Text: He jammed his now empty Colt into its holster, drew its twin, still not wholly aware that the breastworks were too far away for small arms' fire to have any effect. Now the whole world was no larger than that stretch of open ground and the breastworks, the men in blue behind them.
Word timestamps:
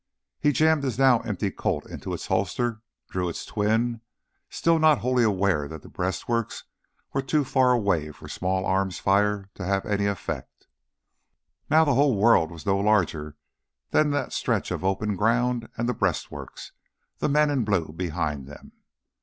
He 0.39 0.51
jammed 0.51 0.83
his 0.83 0.97
now 0.97 1.19
empty 1.19 1.51
Colt 1.51 1.85
into 1.87 2.11
its 2.15 2.25
holster, 2.25 2.81
drew 3.11 3.29
its 3.29 3.45
twin, 3.45 4.01
still 4.49 4.79
not 4.79 4.97
wholly 5.01 5.23
aware 5.23 5.67
that 5.67 5.83
the 5.83 5.89
breastworks 5.89 6.63
were 7.13 7.21
too 7.21 7.43
far 7.43 7.71
away 7.71 8.09
for 8.11 8.27
small 8.27 8.65
arms' 8.65 8.97
fire 8.97 9.51
to 9.53 9.63
have 9.63 9.85
any 9.85 10.07
effect. 10.07 10.65
Now 11.69 11.83
the 11.85 11.93
whole 11.93 12.17
world 12.17 12.49
was 12.49 12.65
no 12.65 12.79
larger 12.79 13.37
than 13.91 14.09
that 14.09 14.33
stretch 14.33 14.71
of 14.71 14.83
open 14.83 15.15
ground 15.15 15.69
and 15.77 15.87
the 15.87 15.93
breastworks, 15.93 16.71
the 17.19 17.29
men 17.29 17.51
in 17.51 17.63
blue 17.63 17.93
behind 17.95 18.47
them. 18.47 18.71